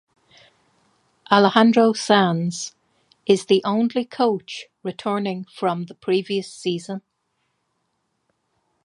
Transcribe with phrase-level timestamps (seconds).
[1.31, 2.73] Alejandro Sanz
[3.27, 7.03] is the only coach returning from the previous season.